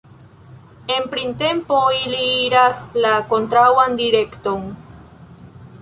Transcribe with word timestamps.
En 0.95 1.03
printempo 1.11 1.77
ili 1.99 2.23
iras 2.47 2.81
la 3.05 3.13
kontraŭan 3.35 4.01
direkton. 4.03 4.67